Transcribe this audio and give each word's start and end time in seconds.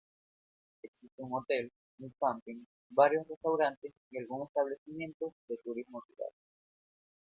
Existe 0.81 1.21
un 1.21 1.31
hotel, 1.33 1.71
un 1.99 2.09
camping, 2.19 2.65
varios 2.89 3.27
restaurantes 3.27 3.93
y 4.09 4.17
algún 4.17 4.47
establecimiento 4.47 5.35
de 5.47 5.57
turismo 5.57 6.01
rural. 6.09 6.31